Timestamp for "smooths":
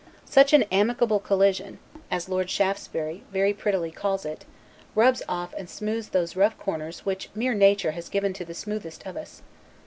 5.69-6.09